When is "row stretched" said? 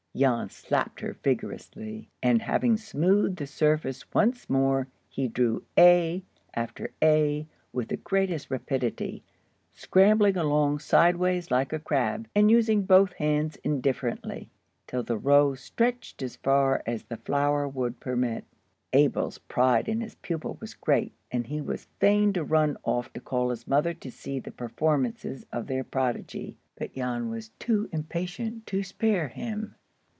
15.15-16.21